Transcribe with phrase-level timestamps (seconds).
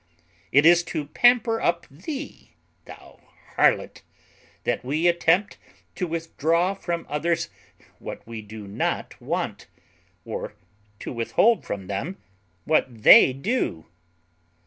[0.51, 2.55] It is to pamper up thee,
[2.85, 3.19] thou
[3.55, 4.01] harlot,
[4.63, 5.59] that we attempt
[5.93, 7.49] to withdraw from others
[7.99, 9.67] what we do not want,
[10.25, 10.55] or
[11.01, 12.17] to withhold from them
[12.65, 13.85] what they do.